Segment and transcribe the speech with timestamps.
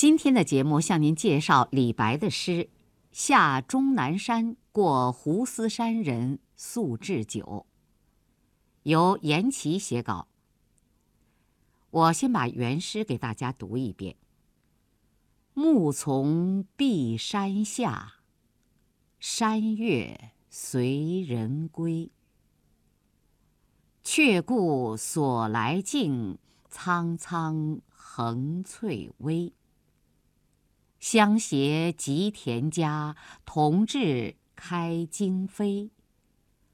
[0.00, 2.52] 今天的节目向您介绍李白的诗
[3.12, 7.66] 《下终南山过斛斯山人宿置酒》，
[8.84, 10.28] 由严琦写稿。
[11.90, 14.16] 我先把原诗给大家读一遍：
[15.52, 18.14] 暮从碧山下，
[19.18, 22.10] 山月随人归。
[24.02, 26.38] 却顾所来径，
[26.70, 29.52] 苍苍横翠微。
[31.00, 35.88] 相携及田家，同至开荆扉。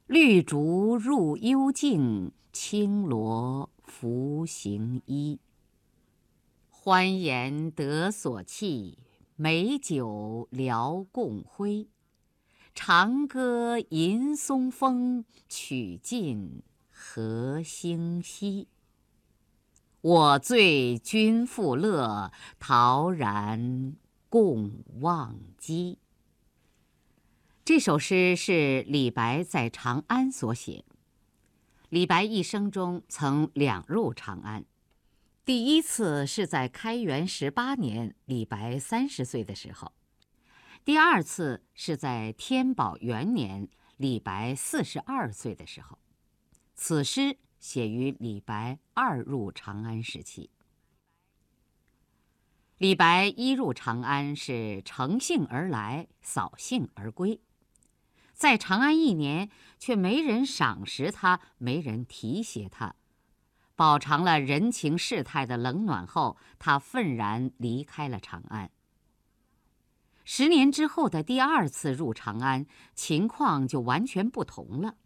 [0.09, 5.39] 绿竹入幽径，青萝拂行衣。
[6.69, 8.97] 欢颜得所憩，
[9.37, 11.89] 美酒聊共挥。
[12.75, 18.67] 长歌吟松风，曲尽何星稀。
[20.01, 23.95] 我醉君复乐，陶然。
[24.29, 25.99] 共忘机。
[27.65, 30.85] 这首诗是李白在长安所写。
[31.89, 34.65] 李白一生中曾两入长安，
[35.45, 39.93] 第一次是在开元十八年，李白三十岁的时候；
[40.85, 45.99] 第二次是在天宝元年，李白四十二岁的时候。
[46.75, 50.51] 此诗写于李白二入长安时期。
[52.79, 57.41] 李白一入长安是乘兴而来，扫兴而归，
[58.35, 62.95] 在长安一年，却没人赏识他，没人提携他，
[63.75, 68.71] 饱尝了人情世态的冷暖后，他愤然离开了长安。
[70.23, 74.97] 十年之后的第二次入长安，情况就完全不同了，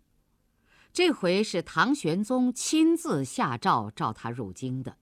[0.93, 4.97] 这回是唐玄宗亲自下诏召他入京的。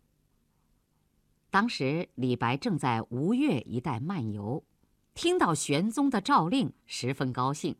[1.50, 4.64] 当时李白正在吴越一带漫游，
[5.14, 7.76] 听到玄宗的诏令，十分高兴。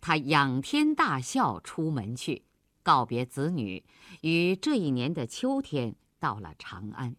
[0.00, 2.44] 他仰天大笑，出门去，
[2.82, 3.84] 告别子女，
[4.22, 7.16] 于这一年的秋天到了长安。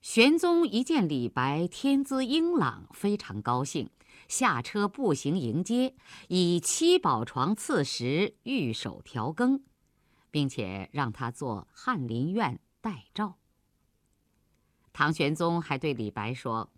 [0.00, 3.88] 玄宗一见李白天资英朗，非常高兴，
[4.28, 5.94] 下车步行迎接，
[6.28, 9.64] 以七宝床赐食，御手调羹，
[10.30, 13.36] 并且让他做翰林院待诏。
[14.94, 16.70] 唐玄宗还对李白说：“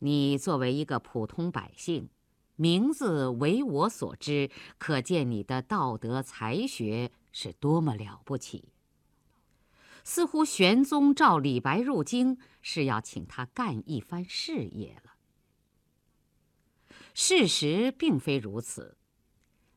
[0.00, 2.08] 你作为一个普通百姓，
[2.56, 8.72] 名字为我所知，可见你的道德才学是多么了不起。”
[10.02, 15.12] 似乎玄宗召李白入京是要请他干一番事业了。
[17.14, 18.98] 事实并非如此，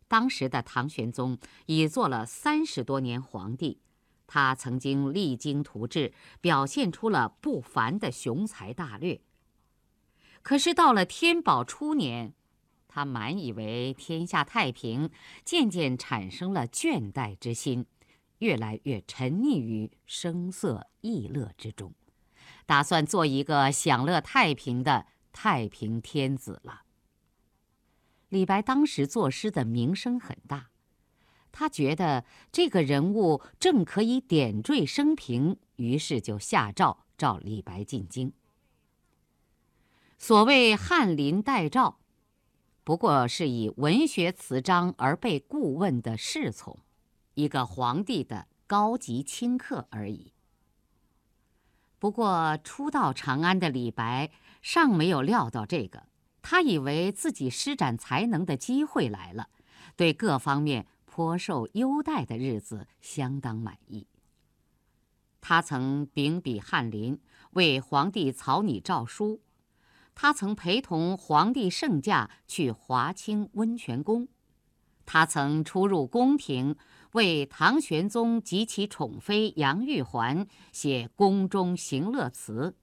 [0.07, 1.37] 当时的唐玄宗
[1.67, 3.79] 已做了三十多年皇帝。
[4.27, 9.21] 他曾经励精图治，表现出了不凡的雄才大略。
[10.43, 12.33] 可是到了天宝初年，
[12.87, 15.09] 他满以为天下太平，
[15.43, 17.85] 渐渐产生了倦怠之心，
[18.39, 21.93] 越来越沉溺于声色逸乐之中，
[22.65, 26.83] 打算做一个享乐太平的太平天子了。
[28.29, 30.69] 李白当时作诗的名声很大。
[31.59, 38.31] 他觉得这个人物正可以点缀生平，于是就下诏召李白进京。
[40.19, 41.97] 所谓翰林待诏，
[42.83, 46.77] 不过是以文学词章而被顾问的侍从，
[47.33, 50.33] 一个皇帝的高级亲客而已。
[51.97, 54.29] 不过初到长安的李白
[54.61, 56.03] 尚没有料到这个，
[56.43, 59.49] 他以为自己施展才能的机会来了，
[59.95, 60.85] 对各方面。
[61.17, 64.05] 颇受优待的日子相当满意。
[65.41, 67.19] 他曾秉笔翰林，
[67.53, 69.39] 为皇帝草拟诏书；
[70.13, 74.27] 他曾陪同皇帝圣驾去华清温泉宫；
[75.07, 76.75] 他曾出入宫廷，
[77.13, 82.75] 为唐玄宗及其宠妃杨玉环写宫中行乐词。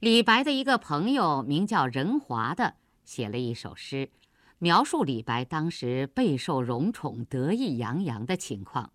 [0.00, 2.74] 李白的一个朋友名叫任华的，
[3.06, 4.10] 写了一首诗。
[4.58, 8.92] 描述李白当时备受荣宠、得意洋洋的情况。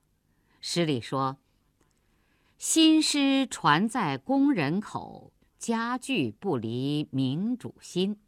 [0.59, 1.37] 诗里说
[2.57, 8.19] ：“新诗传在宫人口，佳句不离明主心。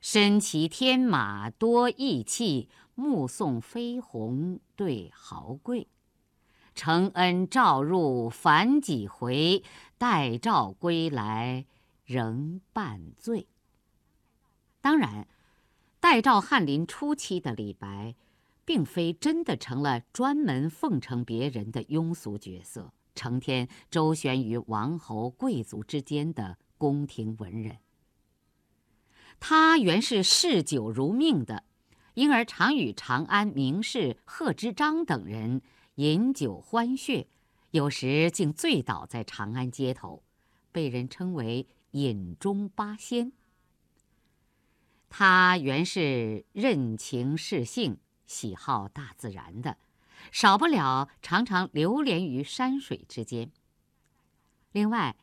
[0.00, 5.88] 身骑天马多义气，目送飞鸿对豪贵。
[6.76, 9.64] 承恩诏入凡几回，
[9.98, 11.66] 待诏归来
[12.04, 13.48] 仍半醉。”
[14.80, 15.26] 当然。
[16.04, 18.14] 代诏翰林初期的李白，
[18.66, 27.78] 并非真的成了专门奉承别人的庸俗角色，成天周旋于王侯贵族之间的宫廷文人。
[29.40, 31.64] 他原是嗜酒如命的，
[32.12, 35.62] 因而常与长安名士贺知章等人
[35.94, 37.24] 饮酒欢谑，
[37.70, 40.22] 有时竟醉倒在长安街头，
[40.70, 43.32] 被人称为“饮中八仙”。
[45.16, 49.78] 他原是任情适性、喜好大自然的，
[50.32, 53.52] 少不了常常流连于山水之间。
[54.72, 55.14] 另外，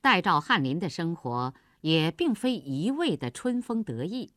[0.00, 4.34] 代赵翰林的生活也并非一味的春风得意，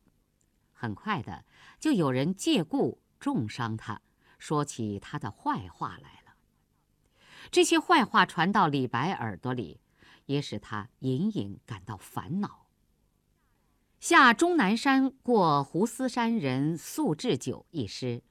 [0.72, 1.44] 很快的
[1.80, 4.00] 就有人借故重伤他，
[4.38, 6.36] 说起他的坏话来了。
[7.50, 9.80] 这些坏话传到李白耳朵里，
[10.26, 12.65] 也使他隐隐感到烦恼。
[14.08, 18.22] 下终南山过胡思山人宿置酒一诗，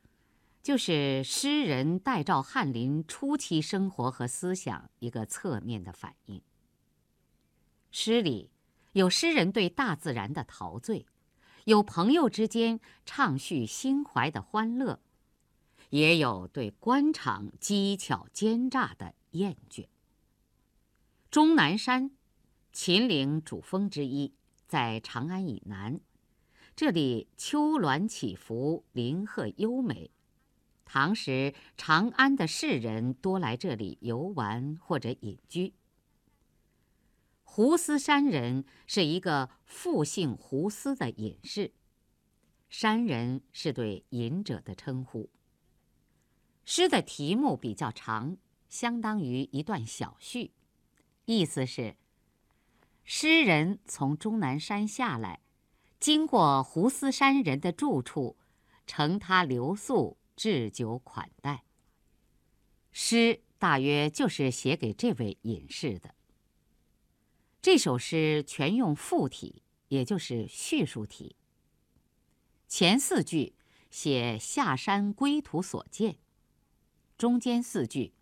[0.64, 6.42] 就是诗人代照翰林初期生活和思想一个侧面的反映。
[7.92, 8.52] 诗里
[8.94, 11.06] 有诗人对大自然的陶醉，
[11.66, 15.02] 有朋友之间畅叙心怀的欢乐，
[15.90, 19.88] 也有对官场机巧奸诈的厌倦。
[21.30, 22.12] 终南山，
[22.72, 24.32] 秦岭主峰之一。
[24.68, 26.00] 在长安以南，
[26.76, 30.12] 这里丘峦起伏，林壑优美。
[30.84, 35.74] 唐时长安的士人多来这里游玩或者隐居。
[37.44, 41.74] 胡思山人是一个复姓胡思的隐士，
[42.70, 45.30] 山人是对隐者的称呼。
[46.66, 48.38] 诗的题目比较长，
[48.68, 50.52] 相当于一段小序，
[51.26, 51.96] 意思是。
[53.06, 55.40] 诗人从终南山下来，
[56.00, 58.36] 经过胡思山人的住处，
[58.88, 61.64] 乘他留宿，置酒款待。
[62.92, 66.16] 诗大约就是写给这位隐士的。
[67.62, 71.36] 这首诗全用赋体，也就是叙述体。
[72.68, 73.54] 前四句
[73.92, 76.18] 写下山归途所见，
[77.20, 78.14] 中间四句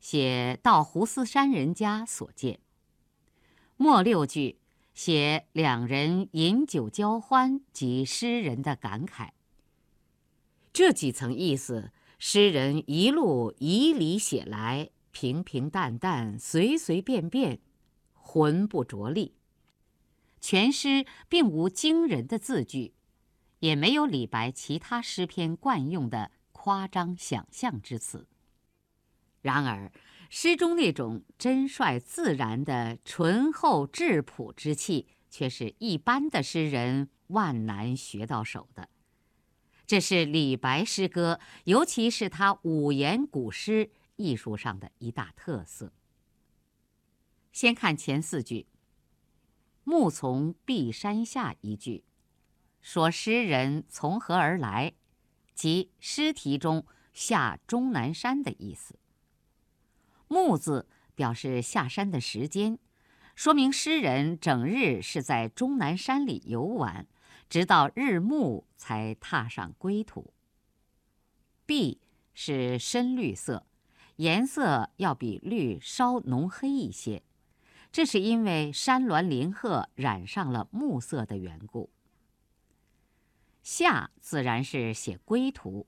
[0.00, 2.60] 写到胡思山人家所见。
[3.76, 4.58] 末六句
[4.94, 9.30] 写两人饮酒交欢及诗人的感慨。
[10.72, 17.58] 这几层意思，诗人一路以理写来，平平淡淡，随随便便，
[18.12, 19.34] 浑不着力。
[20.40, 22.94] 全诗并无惊人的字句，
[23.58, 28.28] 也没有李白其他诗篇惯用的夸张想象之词。
[29.42, 29.90] 然而。
[30.36, 38.88] 诗中那种真率自然的醇厚质朴之气，却是一般的诗人万难学到手的。
[39.86, 45.92] 这是李白诗歌，尤其是他五言古诗艺术上的一大特色。
[47.52, 48.66] 先看前四句
[49.84, 52.02] ，“暮从碧山下”一句，
[52.80, 54.94] 说诗人从何而来，
[55.54, 58.98] 即诗题中下终南山的意思。
[60.28, 62.78] 暮字表示下山的时间，
[63.34, 67.06] 说明诗人整日是在终南山里游玩，
[67.48, 70.32] 直到日暮才踏上归途。
[71.66, 72.00] 碧
[72.32, 73.66] 是深绿色，
[74.16, 77.22] 颜色要比绿稍浓黑一些，
[77.92, 81.90] 这是因为山峦林壑染上了暮色的缘故。
[83.62, 85.86] 下自然是写归途。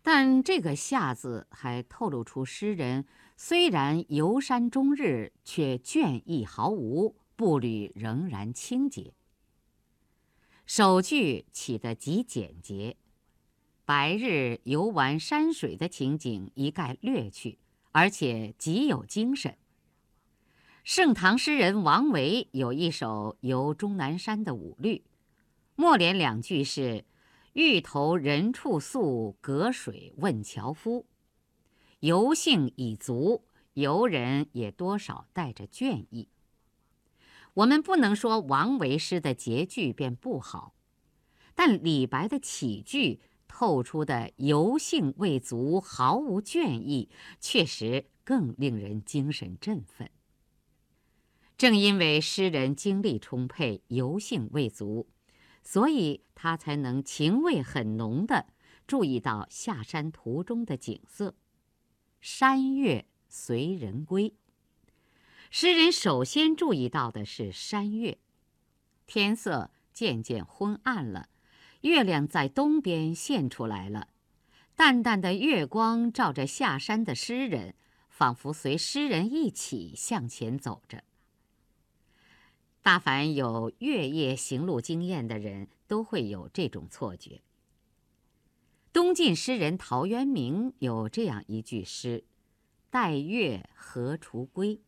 [0.00, 3.04] 但这个“下”字还透露出诗人
[3.40, 9.14] 虽然游山终日，却倦意毫无，步履仍然清洁。
[10.66, 12.96] 首句起得极简洁，
[13.84, 17.58] 白日游玩山水的情景一概略去，
[17.92, 19.56] 而且极有精神。
[20.82, 25.04] 盛唐诗人王维有一首游终南山的五律，
[25.76, 27.04] 末联两句是。
[27.54, 31.06] 欲投人处宿，隔水问樵夫。
[32.00, 36.28] 游兴已足，游人也多少带着倦意。
[37.54, 40.74] 我们不能说王维诗的结句便不好，
[41.54, 47.08] 但李白的起句透出的游兴未足，毫无倦意，
[47.40, 50.10] 确实更令人精神振奋。
[51.56, 55.08] 正因为诗人精力充沛，游兴未足。
[55.60, 58.46] 所以他才能情味很浓的
[58.86, 61.34] 注意到下山途中的景色，
[62.30, 64.34] 山月随人归。
[65.50, 68.18] 诗人首先注意到的是山月，
[69.06, 71.30] 天色渐渐昏暗了，
[71.80, 74.08] 月亮在东边现出来了，
[74.76, 77.74] 淡淡的月光照着下山的诗人，
[78.10, 81.02] 仿佛随诗人一起向前走着。
[82.82, 87.40] 大凡有月夜行路经验的人都会有这种错觉。
[88.92, 92.24] 东晋诗人陶渊明有这样一句诗
[92.90, 94.80] ：“待月荷锄归。”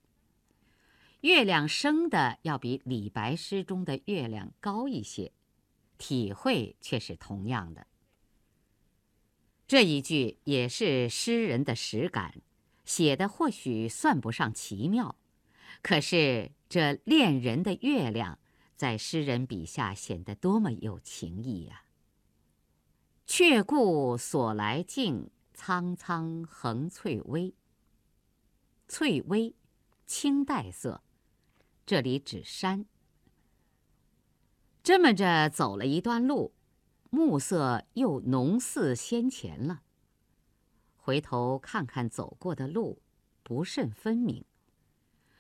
[1.21, 5.33] 月亮升的要比李白诗中的月亮高一些，
[5.99, 7.87] 体会却是同样的。
[9.69, 12.41] 这一句也是诗人的实感，
[12.85, 15.15] 写的或许算不上奇妙，
[15.83, 18.39] 可是这恋人的月亮，
[18.75, 21.85] 在诗人笔下显得多么有情意呀！
[23.33, 27.55] 却顾所来径，苍苍横翠微。
[28.89, 29.55] 翠微，
[30.05, 31.05] 青黛色。
[31.87, 32.87] 这里指山。
[34.83, 36.55] 这么着走了一段路，
[37.11, 39.83] 暮色又浓似先前了。
[40.97, 43.01] 回头看看走过的路，
[43.45, 44.45] 不甚分明。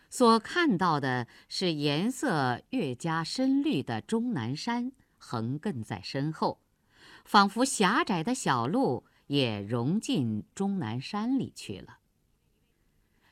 [0.09, 6.61] 所看到的是颜色越加深绿的终南山横亘在身后，
[7.31, 12.01] 仿佛狭窄的小路也融进终南山里去了。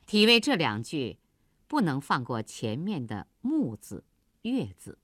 [0.07, 1.19] 体味这两句。
[1.67, 4.05] 不能放过前面的“暮”字、
[4.41, 4.99] “月”字。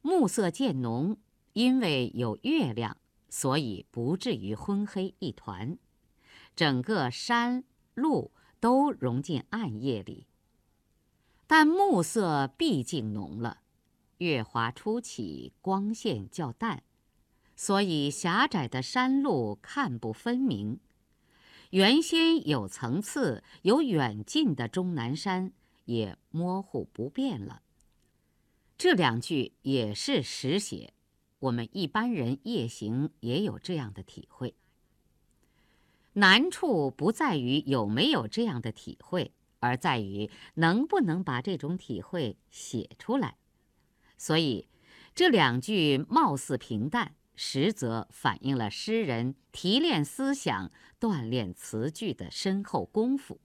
[0.00, 1.18] 暮色渐浓，
[1.52, 2.96] 因为有月亮，
[3.28, 5.76] 所以不至于昏黑一团，
[6.56, 7.62] 整个山
[7.92, 10.26] 路都融进暗夜里。
[11.46, 13.60] 但暮色毕竟浓了，
[14.16, 16.84] 月华初起，光线较淡，
[17.58, 20.78] 所以狭窄的山路看不分明。
[21.70, 25.52] 原先有层次、有远近的终南山
[25.86, 27.62] 也模糊不变了。
[28.78, 30.94] 这两句也是实写，
[31.40, 34.54] 我们一般人夜行也有这样的体会。
[36.12, 43.36] 难处不在于有没有这样的体会，而在于能不能把这种体会写出来。
[44.16, 44.68] 所以，
[45.12, 47.16] 这两句貌似平淡。
[47.40, 53.40] 实则反映了诗人提炼思想、锻炼词句的深厚功夫，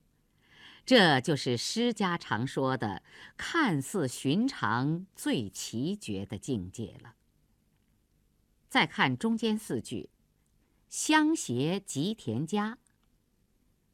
[0.84, 3.04] 这就是诗家常说的
[3.38, 7.14] “看似寻常，最奇绝”的境界了。
[8.68, 10.10] 再看中间四句
[10.90, 12.78] ，“相携及田家”，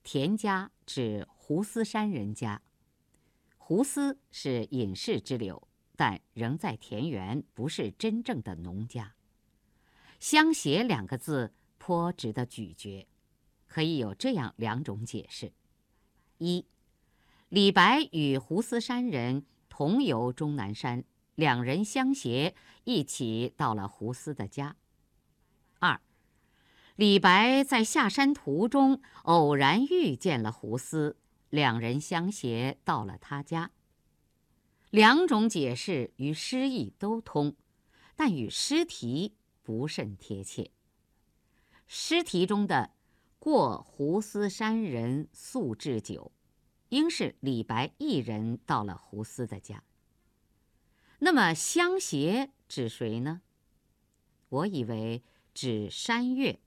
[0.02, 2.62] 田家指胡思山人家，
[3.58, 9.14] 胡思是隐士之流，但仍在田园，不是真正的农家。
[10.20, 13.08] 相携两个字颇值得咀嚼，
[13.66, 15.52] 可以有这样两种解释：
[16.36, 16.66] 一，
[17.48, 24.76] 李白与胡思山人同游终南山，两人相携一起到了胡思的家；
[25.78, 25.98] 二，
[26.96, 31.16] 李白在下山途中偶然遇见了胡思，
[31.48, 33.70] 两人相携到了他家。
[34.90, 37.56] 两种解释与诗意都通，
[38.14, 39.34] 但与诗题。
[39.62, 40.70] 不甚贴切。
[41.86, 42.92] 诗题中的
[43.38, 46.32] “过胡思山人宿置酒”，
[46.90, 49.82] 应是李白一人到了胡思的家。
[51.20, 53.42] 那么相携指谁呢？
[54.48, 56.58] 我以为指山月，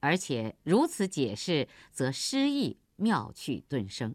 [0.00, 4.14] 而且如此解释，则诗意妙趣顿生。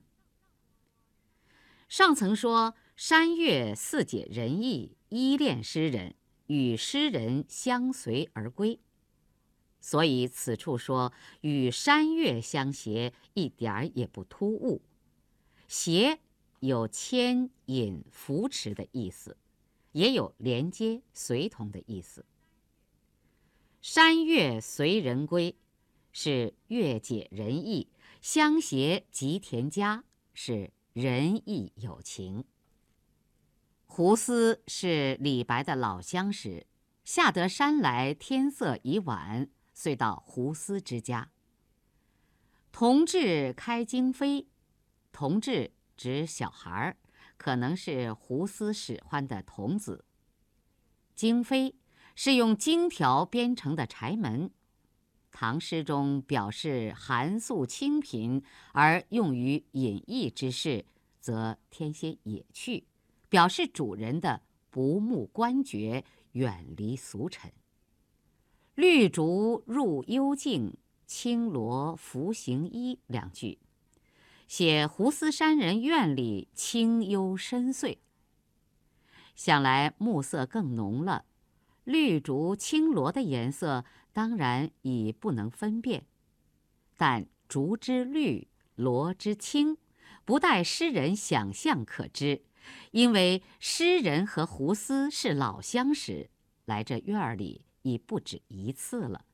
[1.88, 6.16] 上层说山月似解人意，依恋诗人。
[6.48, 8.80] 与诗人相随而归，
[9.80, 14.82] 所以此处说与山月相携，一点儿也不突兀。
[15.68, 16.20] 携
[16.60, 19.38] 有牵引、扶持的意思，
[19.92, 22.26] 也有连接、随同的意思。
[23.82, 25.56] 山月随人归，
[26.12, 27.88] 是月解人意；
[28.22, 32.46] 相携及田家，是仁义有情。
[33.98, 36.68] 胡思是李白的老相识，
[37.06, 41.32] 下得山来，天色已晚，遂到胡思之家。
[42.74, 44.48] 同治开荆扉，
[45.14, 46.98] 同治指小孩儿，
[47.38, 50.04] 可能是胡思使唤的童子。
[51.16, 51.76] 荆扉
[52.18, 54.52] 是用荆条编成的柴门，
[55.32, 60.84] 唐诗中表示寒素清贫，而用于隐逸之事，
[61.22, 62.88] 则添些野趣。
[63.30, 66.04] 表示主人的不慕官爵，
[66.34, 67.52] 远离俗尘。
[68.76, 73.60] 绿竹入幽径，青罗拂行衣两句，
[74.48, 77.98] 写胡思山人院里清幽深邃。
[79.36, 81.26] 想来暮色更浓了，
[81.84, 86.06] 绿竹、青罗的颜色当然已不能分辨，
[86.98, 89.78] 但竹之绿，罗之青，
[90.24, 92.44] 不待诗人想象可知。
[92.92, 96.30] 因为诗人和胡思是老相识，
[96.66, 99.26] 来这院儿里已不止一次了。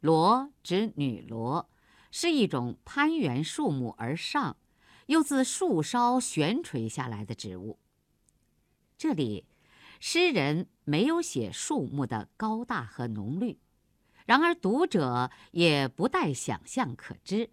[0.00, 1.70] 罗指女罗，
[2.10, 4.56] 是一种攀援树木而上，
[5.06, 7.78] 又自树梢悬垂下来的植物。
[8.98, 9.46] 这里，
[9.98, 13.58] 诗人没有写树木的高大和浓绿，
[14.26, 17.50] 然而读者也不待想象可知。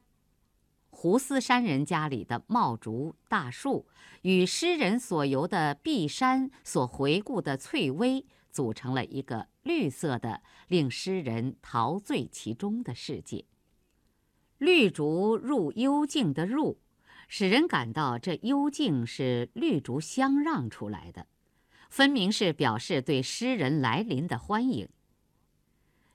[0.94, 3.88] 胡思山人家里的茂竹大树，
[4.22, 13.46] 与诗人所游的碧山所回顾的翠微，组成了一个绿色的、令诗人陶醉其中的世界。
[14.60, 16.78] 绿竹入幽静的入，
[17.28, 21.26] 使人感到这幽静是绿竹相让出来的，
[21.90, 24.88] 分明是表示对诗人来临的欢迎。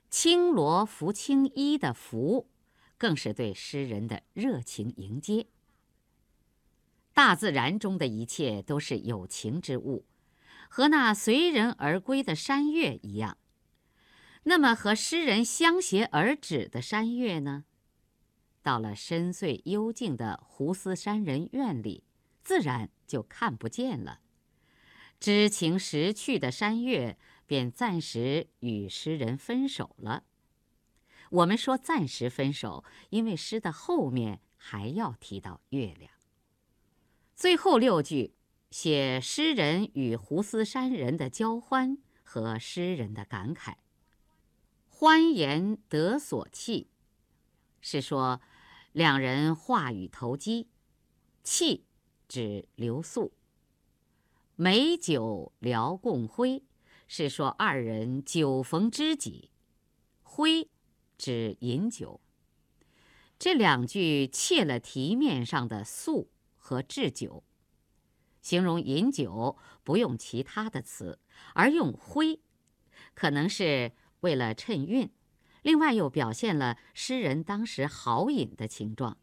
[0.09, 2.47] 青罗拂青衣的拂。
[2.97, 5.47] 更是对诗人的热情迎接。
[7.13, 10.05] 大自然中的一切都是有情之物，
[10.69, 13.37] 和那随人而归的山岳一样。
[14.43, 17.65] 那么，和诗人相携而止的山岳呢？
[18.61, 22.03] 到了深邃幽静的胡思山人院里，
[22.43, 24.19] 自然就看不见了。
[25.19, 30.23] 知情识趣的山岳便暂时与诗人分手了。
[31.29, 36.11] 我们说暂时分手，因为诗的后面还要提到月亮。
[37.35, 38.33] 最后六句
[38.71, 43.75] 写诗人与胡思山人的交欢和诗人的感慨。
[44.87, 46.87] 欢颜得所憩，
[47.81, 48.41] 是说
[48.91, 50.67] 两人话语投机；
[51.43, 51.81] 憩
[52.27, 53.33] 指留宿。
[54.55, 56.63] 美酒聊共挥，
[57.07, 59.51] 是说二人酒逢知己。
[60.23, 60.67] 挥。
[61.17, 62.21] 指饮酒。
[63.39, 67.43] 这两句切了题面上的素和置酒，
[68.41, 71.19] 形容饮酒不用其他的词，
[71.53, 72.39] 而用挥，
[73.13, 73.91] 可能是
[74.21, 75.11] 为了衬韵，
[75.61, 79.19] 另外又表现了诗人当时豪饮的情状。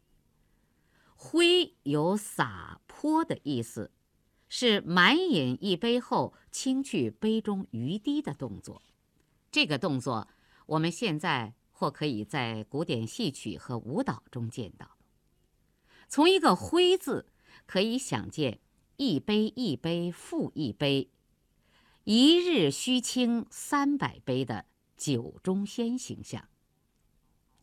[1.15, 3.91] 挥有洒泼的意思，
[4.47, 8.81] 是满饮一杯后倾去杯中余滴的动作。
[9.51, 10.29] 这个动作
[10.67, 11.55] 我们现在。
[11.77, 14.91] 或可以在古典戏曲和舞蹈中见到。
[16.07, 17.25] 从一个“挥”字，
[17.65, 18.61] 可以想见
[18.95, 21.11] 一杯一杯复一杯，
[22.05, 26.47] 一日须倾三百杯的酒中仙形象。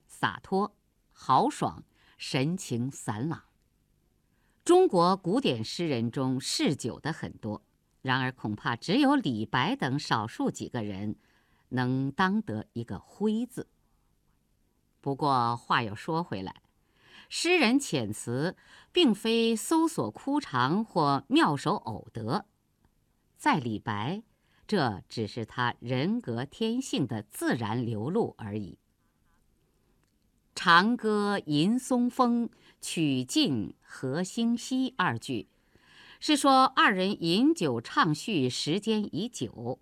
[0.07, 0.77] 洒脱、
[1.11, 1.83] 豪爽、
[2.19, 3.45] 神情散朗。
[4.63, 7.63] 中国古典诗人中嗜酒的很多，
[8.03, 11.17] 然而恐怕只有李白等少数几个人，
[11.71, 13.69] 能当得一个“挥”字。
[15.03, 16.63] 不过话又说回来，
[17.29, 18.57] 诗人遣词
[18.93, 22.47] 并非搜索枯肠或妙手偶得，
[23.37, 24.23] 在李白，
[24.65, 28.79] 这只是他人格天性的自然流露而已。
[30.55, 32.49] 长歌吟松风，
[32.81, 35.49] 曲尽何星稀二句，
[36.21, 39.81] 是说二人饮酒畅叙时间已久。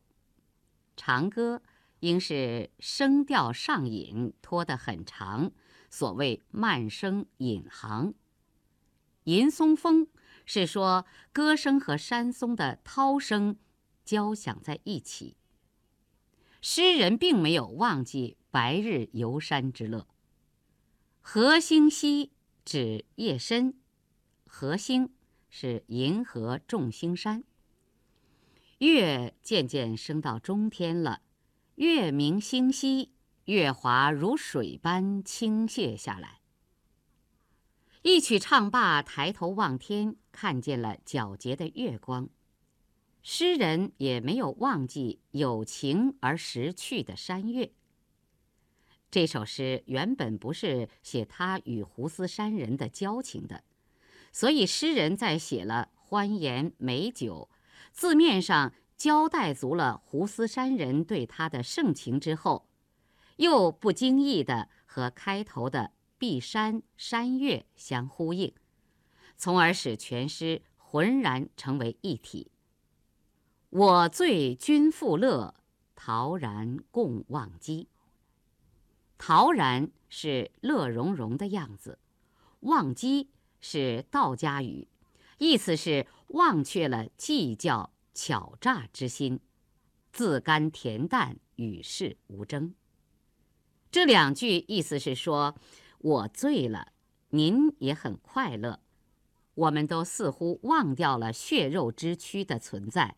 [0.97, 1.61] 长歌。
[2.01, 5.53] 应是声调上引，拖得很长，
[5.89, 8.15] 所谓慢声引行。
[9.25, 10.09] 吟松风
[10.45, 13.57] 是说歌声和山松的涛声
[14.05, 15.37] 交响在一起。
[16.63, 20.07] 诗人并没有忘记白日游山之乐。
[21.21, 22.33] 河星稀
[22.65, 23.79] 指夜深，
[24.47, 25.15] 河星
[25.49, 27.45] 是银河众星山。
[28.79, 31.21] 月渐渐升到中天了。
[31.81, 33.15] 月明星稀，
[33.47, 36.43] 月华如水般倾泻下来。
[38.03, 42.29] 一曲唱罢，抬头望天，看见了皎洁的月光。
[43.23, 47.73] 诗人也没有忘记有情而识趣的山岳。
[49.11, 53.65] 这首诗原本不是写他与胡思山人的交情的，
[54.31, 57.49] 所以诗人在写了欢颜美酒，
[57.91, 58.75] 字面上。
[59.01, 62.69] 交代足了胡思山人对他的盛情之后，
[63.37, 68.53] 又不经意的和开头的碧山山岳相呼应，
[69.39, 72.51] 从而使全诗浑然成为一体。
[73.71, 75.55] 我醉君复乐，
[75.97, 77.89] 陶然共忘机。
[79.17, 81.99] 陶然是乐融融的样子，
[82.61, 83.31] 忘机
[83.63, 84.89] 是道家语，
[85.39, 87.91] 意思是忘却了计较。
[88.13, 89.41] 巧诈之心，
[90.13, 92.75] 自甘恬淡，与世无争。
[93.91, 95.57] 这两句意思是说，
[95.99, 96.93] 我醉了，
[97.31, 98.81] 您也很快乐，
[99.55, 103.17] 我们都似乎忘掉了血肉之躯的存在，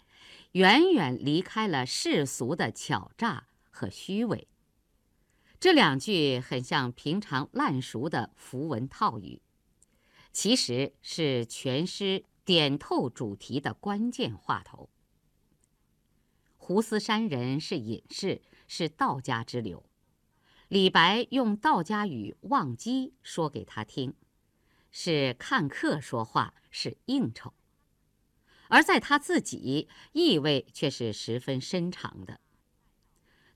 [0.52, 4.48] 远远离开了世俗的巧诈和虚伪。
[5.60, 9.40] 这两句很像平常烂熟的符文套语，
[10.32, 14.88] 其实是全诗点透主题的关键话头。
[16.56, 19.84] 胡思山人是隐士，是道家之流。
[20.68, 24.14] 李白用道家语忘机说给他听，
[24.90, 27.52] 是看客说话，是应酬；
[28.68, 32.40] 而在他自己，意味却是十分深长的。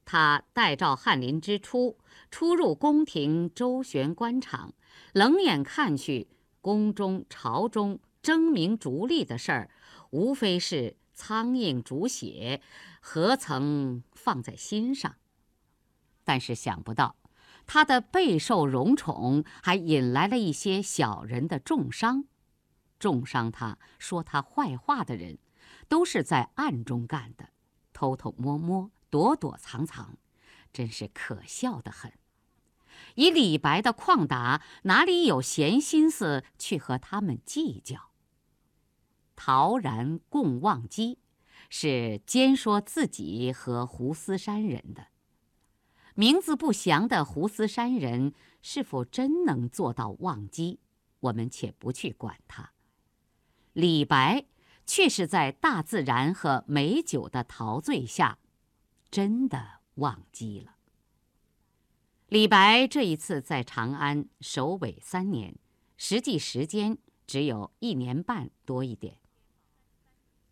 [0.04, 1.98] 他代召翰林之初，
[2.30, 4.74] 出入宫廷周旋官场，
[5.12, 6.28] 冷眼看去，
[6.60, 9.70] 宫中朝中争名逐利的事儿，
[10.10, 12.60] 无非是苍蝇逐血，
[13.00, 15.14] 何曾放在心上？
[16.24, 17.14] 但是想不到，
[17.68, 22.24] 他的备受荣宠，还引来了一些小人的重伤。
[22.98, 25.38] 重伤他说他坏话的人，
[25.88, 27.50] 都是在暗中干的，
[27.92, 30.16] 偷偷摸摸，躲躲藏藏，
[30.72, 32.12] 真是可笑的很。
[33.14, 38.10] 以李白的旷达，哪里有闲心思去和他们计较？
[39.36, 41.18] 陶然共忘机，
[41.70, 45.08] 是兼说自己和胡思山人的。
[46.14, 50.80] 名字不详的胡思山人是否真能做到忘机，
[51.20, 52.72] 我们且不去管他。
[53.74, 54.46] 李白
[54.86, 58.38] 却是在大自然和美酒的陶醉下，
[59.10, 60.76] 真的忘机了。
[62.28, 65.54] 李白这一次在长安首尾三年，
[65.98, 66.96] 实际时间
[67.26, 69.18] 只有一年半多一点。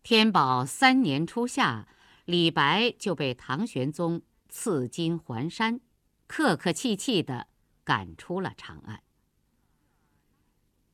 [0.05, 1.87] 天宝三年初夏，
[2.25, 4.21] 李白就被唐玄宗。
[4.49, 5.81] 赐金还山，
[6.27, 7.47] 客客气气地
[7.83, 9.01] 赶出了长安。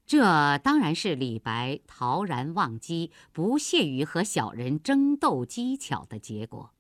[0.06, 6.72] 这当然是李白陶然忘机、不屑于和小人争斗技巧的结果。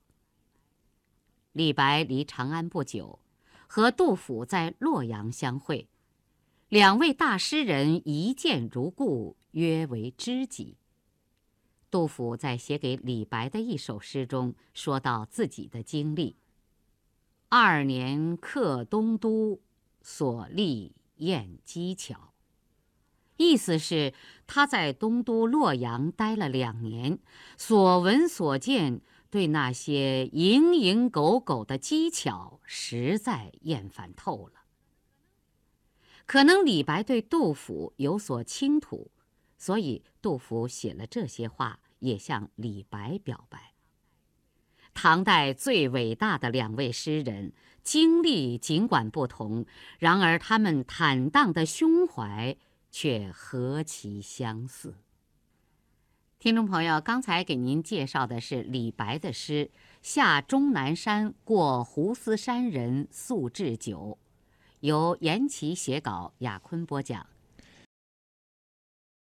[1.52, 3.20] 李白离长安不久，
[3.67, 5.89] 和杜甫在洛阳相会，
[6.70, 10.78] 两位大诗人一见如故，约为知己。
[11.91, 16.38] 杜甫在写给李白的一首诗中说到自己的经历。
[17.49, 19.60] 二年客东都，
[20.01, 22.32] 所历验机巧。
[23.36, 24.13] 意思是
[24.47, 27.19] 他在东都洛阳待了两年，
[27.58, 34.62] 所闻所见，对那些蝇营狗苟的机巧，实在厌烦透了。
[36.27, 39.12] 可能李白对杜甫有所倾吐，
[39.62, 43.74] 所以杜甫写了这些话，也向李白表白。
[44.95, 49.67] 唐代最伟大的两位诗人，经历尽管不同，
[50.00, 52.58] 然而他们坦荡的胸怀
[52.89, 54.95] 却何其相似。
[56.39, 59.69] 听众朋友，刚才给您介绍的是李白的诗
[60.02, 64.17] 《下终南山过胡思山人宿置酒》，
[64.80, 67.28] 由严琦写稿，雅坤播讲。